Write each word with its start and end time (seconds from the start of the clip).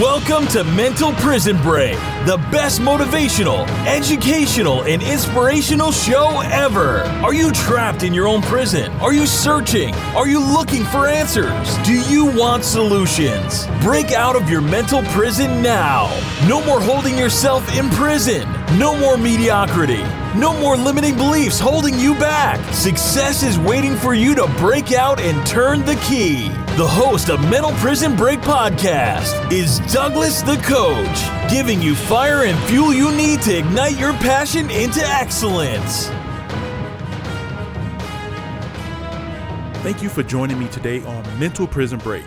Welcome 0.00 0.46
to 0.52 0.62
Mental 0.62 1.12
Prison 1.14 1.60
Break, 1.60 1.96
the 2.24 2.36
best 2.52 2.80
motivational, 2.80 3.66
educational, 3.84 4.84
and 4.84 5.02
inspirational 5.02 5.90
show 5.90 6.40
ever. 6.44 7.00
Are 7.24 7.34
you 7.34 7.50
trapped 7.50 8.04
in 8.04 8.14
your 8.14 8.28
own 8.28 8.40
prison? 8.42 8.92
Are 9.00 9.12
you 9.12 9.26
searching? 9.26 9.92
Are 10.14 10.28
you 10.28 10.38
looking 10.38 10.84
for 10.84 11.08
answers? 11.08 11.76
Do 11.78 11.94
you 12.02 12.26
want 12.26 12.62
solutions? 12.62 13.66
Break 13.80 14.12
out 14.12 14.36
of 14.36 14.48
your 14.48 14.60
mental 14.60 15.02
prison 15.06 15.62
now. 15.62 16.16
No 16.46 16.64
more 16.64 16.80
holding 16.80 17.18
yourself 17.18 17.68
in 17.76 17.90
prison. 17.90 18.48
No 18.76 18.94
more 18.98 19.16
mediocrity. 19.16 20.02
No 20.36 20.52
more 20.60 20.76
limiting 20.76 21.16
beliefs 21.16 21.58
holding 21.58 21.98
you 21.98 22.12
back. 22.14 22.60
Success 22.74 23.42
is 23.42 23.58
waiting 23.58 23.96
for 23.96 24.12
you 24.12 24.34
to 24.34 24.46
break 24.58 24.92
out 24.92 25.18
and 25.18 25.44
turn 25.46 25.86
the 25.86 25.96
key. 26.06 26.48
The 26.76 26.86
host 26.86 27.30
of 27.30 27.40
Mental 27.48 27.72
Prison 27.72 28.14
Break 28.14 28.40
podcast 28.40 29.50
is 29.50 29.78
Douglas 29.90 30.42
the 30.42 30.58
Coach, 30.58 31.50
giving 31.50 31.80
you 31.80 31.94
fire 31.94 32.44
and 32.44 32.58
fuel 32.68 32.92
you 32.92 33.10
need 33.10 33.40
to 33.42 33.56
ignite 33.56 33.98
your 33.98 34.12
passion 34.12 34.70
into 34.70 35.00
excellence. 35.00 36.08
Thank 39.82 40.02
you 40.02 40.10
for 40.10 40.22
joining 40.22 40.58
me 40.58 40.68
today 40.68 41.02
on 41.04 41.40
Mental 41.40 41.66
Prison 41.66 42.00
Break. 42.00 42.26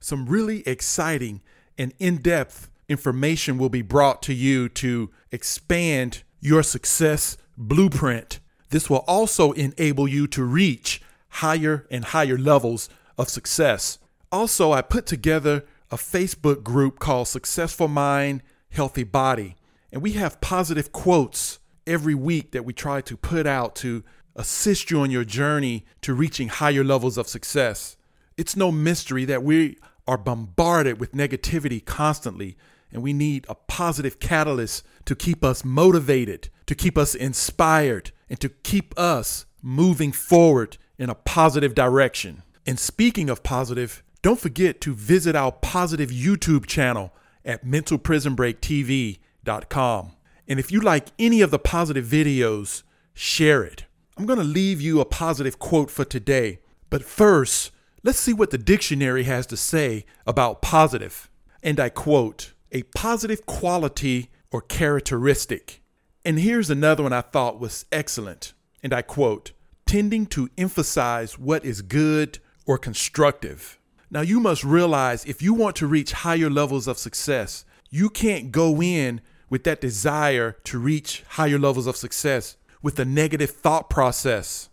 Some 0.00 0.26
really 0.26 0.66
exciting 0.66 1.40
and 1.78 1.94
in 2.00 2.16
depth 2.16 2.68
information 2.88 3.58
will 3.58 3.68
be 3.68 3.80
brought 3.80 4.20
to 4.22 4.34
you 4.34 4.68
to 4.70 5.12
expand 5.30 6.24
your 6.40 6.64
success 6.64 7.38
blueprint. 7.56 8.40
This 8.70 8.90
will 8.90 9.04
also 9.06 9.52
enable 9.52 10.08
you 10.08 10.26
to 10.26 10.42
reach 10.42 11.00
higher 11.28 11.86
and 11.92 12.06
higher 12.06 12.36
levels 12.36 12.88
of 13.16 13.28
success. 13.28 14.00
Also, 14.32 14.72
I 14.72 14.82
put 14.82 15.06
together 15.06 15.64
a 15.92 15.96
Facebook 15.96 16.64
group 16.64 16.98
called 16.98 17.28
Successful 17.28 17.86
Mind, 17.86 18.42
Healthy 18.70 19.04
Body. 19.04 19.54
And 19.92 20.02
we 20.02 20.14
have 20.14 20.40
positive 20.40 20.90
quotes 20.90 21.60
every 21.86 22.16
week 22.16 22.50
that 22.50 22.64
we 22.64 22.72
try 22.72 23.00
to 23.02 23.16
put 23.16 23.46
out 23.46 23.76
to 23.76 24.02
assist 24.36 24.90
you 24.90 25.00
on 25.00 25.10
your 25.10 25.24
journey 25.24 25.84
to 26.02 26.14
reaching 26.14 26.48
higher 26.48 26.84
levels 26.84 27.18
of 27.18 27.28
success. 27.28 27.96
It's 28.36 28.56
no 28.56 28.72
mystery 28.72 29.24
that 29.26 29.42
we 29.42 29.78
are 30.06 30.18
bombarded 30.18 31.00
with 31.00 31.12
negativity 31.12 31.82
constantly, 31.84 32.56
and 32.92 33.02
we 33.02 33.12
need 33.12 33.44
a 33.48 33.54
positive 33.54 34.20
catalyst 34.20 34.84
to 35.04 35.14
keep 35.14 35.44
us 35.44 35.64
motivated, 35.64 36.48
to 36.66 36.74
keep 36.74 36.98
us 36.98 37.14
inspired, 37.14 38.10
and 38.28 38.40
to 38.40 38.48
keep 38.48 38.98
us 38.98 39.46
moving 39.62 40.10
forward 40.12 40.78
in 40.98 41.10
a 41.10 41.14
positive 41.14 41.74
direction. 41.74 42.42
And 42.66 42.78
speaking 42.78 43.28
of 43.30 43.42
positive, 43.42 44.02
don't 44.22 44.40
forget 44.40 44.80
to 44.82 44.94
visit 44.94 45.34
our 45.36 45.52
positive 45.52 46.10
YouTube 46.10 46.66
channel 46.66 47.12
at 47.44 47.64
mentalprisonbreaktv.com. 47.64 50.12
And 50.46 50.60
if 50.60 50.70
you 50.72 50.80
like 50.80 51.08
any 51.18 51.40
of 51.40 51.50
the 51.50 51.58
positive 51.58 52.04
videos, 52.06 52.82
share 53.14 53.62
it. 53.62 53.86
I'm 54.16 54.26
going 54.26 54.38
to 54.38 54.44
leave 54.44 54.80
you 54.80 55.00
a 55.00 55.04
positive 55.04 55.58
quote 55.58 55.90
for 55.90 56.04
today. 56.04 56.60
But 56.88 57.02
first, 57.02 57.72
let's 58.04 58.18
see 58.20 58.32
what 58.32 58.50
the 58.50 58.58
dictionary 58.58 59.24
has 59.24 59.44
to 59.48 59.56
say 59.56 60.06
about 60.24 60.62
positive. 60.62 61.30
And 61.64 61.80
I 61.80 61.88
quote, 61.88 62.52
a 62.70 62.84
positive 62.94 63.44
quality 63.44 64.30
or 64.52 64.60
characteristic. 64.60 65.82
And 66.24 66.38
here's 66.38 66.70
another 66.70 67.02
one 67.02 67.12
I 67.12 67.22
thought 67.22 67.58
was 67.58 67.86
excellent. 67.90 68.52
And 68.84 68.92
I 68.92 69.02
quote, 69.02 69.50
tending 69.84 70.26
to 70.26 70.48
emphasize 70.56 71.36
what 71.36 71.64
is 71.64 71.82
good 71.82 72.38
or 72.66 72.78
constructive. 72.78 73.80
Now, 74.10 74.20
you 74.20 74.38
must 74.38 74.62
realize 74.62 75.24
if 75.24 75.42
you 75.42 75.54
want 75.54 75.74
to 75.76 75.88
reach 75.88 76.12
higher 76.12 76.48
levels 76.48 76.86
of 76.86 76.98
success, 76.98 77.64
you 77.90 78.08
can't 78.10 78.52
go 78.52 78.80
in 78.80 79.20
with 79.50 79.64
that 79.64 79.80
desire 79.80 80.52
to 80.64 80.78
reach 80.78 81.24
higher 81.30 81.58
levels 81.58 81.88
of 81.88 81.96
success 81.96 82.56
with 82.84 82.98
a 82.98 83.04
negative 83.04 83.48
thought 83.48 83.88
process. 83.88 84.68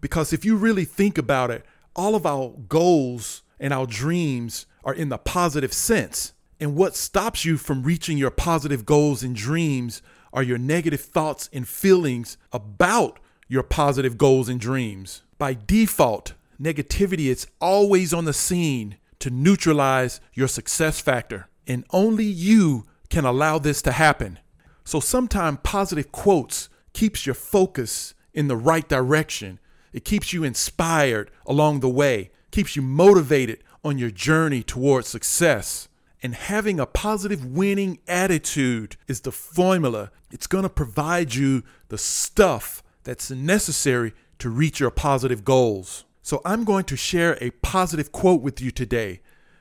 Because 0.00 0.32
if 0.32 0.46
you 0.46 0.56
really 0.56 0.86
think 0.86 1.18
about 1.18 1.50
it, 1.50 1.62
all 1.94 2.14
of 2.14 2.24
our 2.24 2.54
goals 2.68 3.42
and 3.60 3.70
our 3.70 3.86
dreams 3.86 4.64
are 4.82 4.94
in 4.94 5.10
the 5.10 5.18
positive 5.18 5.74
sense. 5.74 6.32
And 6.58 6.74
what 6.74 6.96
stops 6.96 7.44
you 7.44 7.58
from 7.58 7.82
reaching 7.82 8.16
your 8.16 8.30
positive 8.30 8.86
goals 8.86 9.22
and 9.22 9.36
dreams 9.36 10.00
are 10.32 10.42
your 10.42 10.56
negative 10.56 11.02
thoughts 11.02 11.50
and 11.52 11.68
feelings 11.68 12.38
about 12.50 13.20
your 13.46 13.62
positive 13.62 14.16
goals 14.16 14.48
and 14.48 14.58
dreams. 14.58 15.20
By 15.36 15.54
default, 15.66 16.32
negativity 16.58 17.26
is 17.26 17.46
always 17.60 18.14
on 18.14 18.24
the 18.24 18.32
scene 18.32 18.96
to 19.18 19.28
neutralize 19.28 20.18
your 20.32 20.48
success 20.48 20.98
factor. 20.98 21.48
And 21.66 21.84
only 21.90 22.24
you 22.24 22.86
can 23.10 23.26
allow 23.26 23.58
this 23.58 23.82
to 23.82 23.92
happen. 23.92 24.38
So 24.82 24.98
sometimes 24.98 25.58
positive 25.62 26.10
quotes 26.10 26.70
keeps 26.94 27.26
your 27.26 27.34
focus 27.34 28.14
in 28.32 28.48
the 28.48 28.56
right 28.56 28.88
direction. 28.88 29.60
It 29.92 30.04
keeps 30.04 30.32
you 30.32 30.42
inspired 30.42 31.30
along 31.46 31.80
the 31.80 31.88
way, 31.88 32.30
keeps 32.50 32.74
you 32.74 32.82
motivated 32.82 33.62
on 33.84 33.98
your 33.98 34.10
journey 34.10 34.62
towards 34.62 35.08
success. 35.08 35.88
And 36.22 36.34
having 36.34 36.80
a 36.80 36.86
positive 36.86 37.44
winning 37.44 37.98
attitude 38.08 38.96
is 39.06 39.20
the 39.20 39.32
formula. 39.32 40.10
It's 40.30 40.46
going 40.46 40.62
to 40.62 40.70
provide 40.70 41.34
you 41.34 41.62
the 41.88 41.98
stuff 41.98 42.82
that's 43.02 43.30
necessary 43.30 44.14
to 44.38 44.48
reach 44.48 44.80
your 44.80 44.90
positive 44.90 45.44
goals. 45.44 46.04
So 46.22 46.40
I'm 46.44 46.64
going 46.64 46.84
to 46.84 46.96
share 46.96 47.36
a 47.42 47.50
positive 47.50 48.10
quote 48.10 48.40
with 48.40 48.60
you 48.62 48.70
today, 48.70 49.20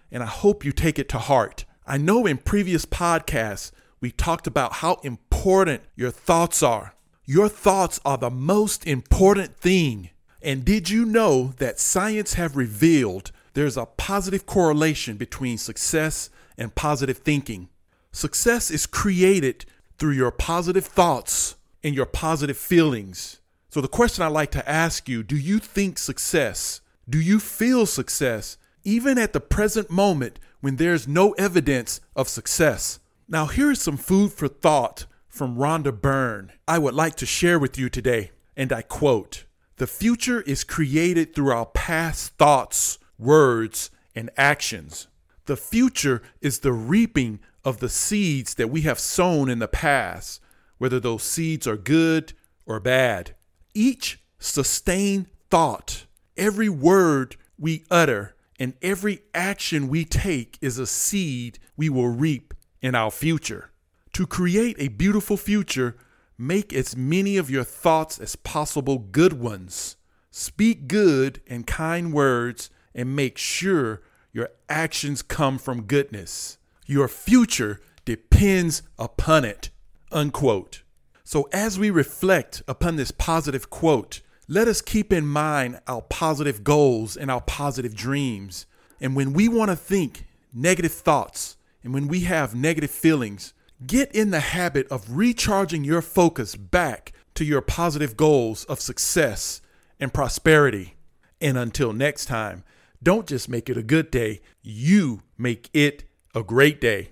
and 0.10 0.24
I 0.24 0.28
hope 0.28 0.64
you 0.64 0.72
take 0.72 0.98
it 0.98 1.10
to 1.10 1.18
heart. 1.18 1.66
I 1.86 1.98
know 1.98 2.26
in 2.26 2.38
previous 2.38 2.86
podcasts, 2.86 3.72
we 4.00 4.12
talked 4.12 4.48
about 4.48 4.74
how 4.76 4.96
important 5.04 5.84
your 5.96 6.12
thoughts 6.12 6.64
are. 6.64 6.93
Your 7.26 7.48
thoughts 7.48 8.02
are 8.04 8.18
the 8.18 8.30
most 8.30 8.86
important 8.86 9.56
thing. 9.56 10.10
And 10.42 10.66
did 10.66 10.90
you 10.90 11.06
know 11.06 11.54
that 11.58 11.80
science 11.80 12.34
have 12.34 12.58
revealed 12.58 13.32
there's 13.54 13.78
a 13.78 13.86
positive 13.86 14.46
correlation 14.46 15.16
between 15.16 15.58
success 15.58 16.30
and 16.58 16.76
positive 16.76 17.20
thinking? 17.20 17.70
Success 18.12 18.70
is 18.70 18.86
created 18.86 19.64
through 19.98 20.12
your 20.12 20.32
positive 20.32 20.86
thoughts 20.86 21.56
and 21.82 21.96
your 21.96 22.06
positive 22.06 22.58
feelings. 22.58 23.40
So 23.70 23.80
the 23.80 23.88
question 23.88 24.22
I 24.26 24.28
like 24.28 24.52
to 24.52 24.70
ask 24.70 25.08
you, 25.08 25.24
do 25.24 25.38
you 25.38 25.60
think 25.60 26.00
success? 26.00 26.82
Do 27.10 27.20
you 27.20 27.40
feel 27.40 27.86
success 27.86 28.58
even 28.84 29.18
at 29.18 29.32
the 29.32 29.40
present 29.40 29.90
moment 29.90 30.40
when 30.60 30.76
there's 30.76 31.08
no 31.08 31.32
evidence 31.34 32.02
of 32.18 32.28
success? 32.28 33.00
Now, 33.30 33.46
here 33.46 33.72
is 33.72 33.82
some 33.82 33.96
food 33.96 34.34
for 34.34 34.50
thought 34.50 35.06
from 35.34 35.58
Rhonda 35.58 36.00
Byrne 36.00 36.52
I 36.68 36.78
would 36.78 36.94
like 36.94 37.16
to 37.16 37.26
share 37.26 37.58
with 37.58 37.76
you 37.76 37.90
today. 37.90 38.30
And 38.56 38.72
I 38.72 38.84
quote 38.84 39.46
The 39.78 39.88
future 39.88 40.42
is 40.42 40.64
created 40.64 41.34
through 41.34 41.52
our 41.52 41.66
past 41.66 42.38
thoughts, 42.38 43.00
words, 43.18 43.90
and 44.14 44.30
actions. 44.38 45.08
The 45.46 45.58
future 45.58 46.22
is 46.40 46.60
the 46.60 46.72
reaping 46.72 47.40
of 47.66 47.80
the 47.80 47.90
seeds 47.90 48.54
that 48.56 48.70
we 48.70 48.82
have 48.82 49.00
sown 49.00 49.50
in 49.50 49.58
the 49.58 49.68
past, 49.68 50.40
whether 50.78 51.00
those 51.00 51.24
seeds 51.24 51.66
are 51.66 51.78
good 51.78 52.34
or 52.68 52.80
bad. 52.80 53.36
Each 53.74 54.22
sustained 54.38 55.26
thought, 55.50 56.06
every 56.38 56.70
word 56.70 57.38
we 57.58 57.86
utter, 57.90 58.36
and 58.60 58.76
every 58.84 59.22
action 59.34 59.88
we 59.88 60.06
take 60.06 60.60
is 60.62 60.78
a 60.78 60.86
seed 60.86 61.58
we 61.76 61.90
will 61.90 62.10
reap 62.10 62.54
in 62.84 62.94
our 62.94 63.10
future. 63.10 63.73
To 64.14 64.28
create 64.28 64.76
a 64.78 64.90
beautiful 64.90 65.38
future, 65.38 65.96
make 66.38 66.72
as 66.72 66.96
many 66.96 67.36
of 67.36 67.50
your 67.50 67.64
thoughts 67.64 68.20
as 68.20 68.36
possible 68.36 69.00
good 69.00 69.34
ones. 69.34 69.96
Speak 70.30 70.88
good 70.88 71.42
and 71.48 71.66
kind 71.66 72.14
words 72.14 72.70
and 72.94 73.16
make 73.16 73.40
sure 73.40 74.04
your 74.32 74.50
actions 74.70 75.24
come 75.24 75.58
from 75.58 75.84
goodness. 75.84 76.60
Your 76.86 77.08
future 77.08 77.82
depends 78.06 78.84
upon 79.00 79.46
it. 79.46 79.72
Unquote. 80.12 80.84
So, 81.24 81.50
as 81.52 81.80
we 81.80 81.90
reflect 81.90 82.62
upon 82.68 82.98
this 82.98 83.10
positive 83.10 83.72
quote, 83.72 84.22
let 84.48 84.68
us 84.68 84.82
keep 84.82 85.12
in 85.12 85.26
mind 85.26 85.80
our 85.88 86.04
positive 86.04 86.64
goals 86.64 87.18
and 87.18 87.32
our 87.32 87.42
positive 87.42 87.96
dreams. 87.96 88.68
And 89.02 89.16
when 89.16 89.34
we 89.34 89.48
want 89.48 89.72
to 89.72 89.76
think 89.76 90.28
negative 90.54 90.94
thoughts 90.94 91.58
and 91.84 91.96
when 91.96 92.08
we 92.08 92.22
have 92.22 92.54
negative 92.54 92.92
feelings, 92.92 93.54
get 93.88 94.14
in 94.14 94.32
the 94.32 94.40
habit 94.40 94.88
of 94.90 95.16
recharging 95.16 95.84
your 95.84 96.02
focus 96.02 96.56
back 96.56 97.12
to 97.36 97.44
your 97.44 97.62
positive 97.62 98.16
goals 98.16 98.64
of 98.66 98.80
success 98.80 99.62
and 100.00 100.14
prosperity. 100.14 100.96
And 101.42 101.58
until 101.58 101.94
next 101.94 102.26
time, 102.26 102.64
don't 103.02 103.28
just 103.28 103.50
make 103.50 103.70
it 103.70 103.78
a 103.78 103.84
good 103.84 104.12
day, 104.12 104.42
you 104.62 105.24
make 105.38 105.70
it 105.74 106.06
a 106.34 106.44
great 106.44 106.80
day. 106.80 107.10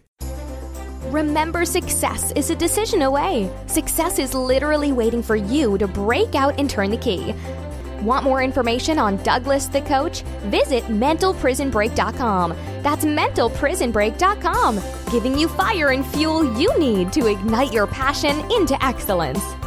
Remember, 1.05 1.65
success 1.65 2.31
is 2.33 2.49
a 2.49 2.55
decision 2.55 3.01
away. 3.01 3.51
Success 3.67 4.17
is 4.17 4.33
literally 4.33 4.93
waiting 4.93 5.21
for 5.21 5.35
you 5.35 5.77
to 5.77 5.87
break 5.87 6.35
out 6.35 6.57
and 6.57 6.69
turn 6.69 6.89
the 6.91 6.97
key. 6.97 7.33
Want 8.01 8.23
more 8.23 8.41
information 8.41 8.97
on 8.97 9.17
Douglas 9.17 9.67
the 9.67 9.81
Coach? 9.81 10.23
Visit 10.49 10.83
mentalprisonbreak.com. 10.85 12.55
That's 12.81 13.05
mentalprisonbreak.com, 13.05 14.79
giving 15.11 15.37
you 15.37 15.47
fire 15.47 15.89
and 15.89 16.05
fuel 16.05 16.59
you 16.59 16.77
need 16.79 17.13
to 17.13 17.27
ignite 17.27 17.71
your 17.71 17.85
passion 17.87 18.39
into 18.51 18.83
excellence. 18.83 19.60